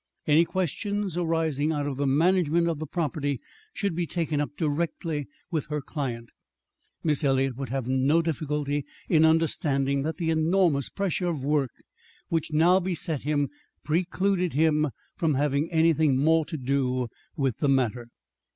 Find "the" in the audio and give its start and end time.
1.97-2.07, 2.79-2.87, 10.17-10.31, 17.59-17.69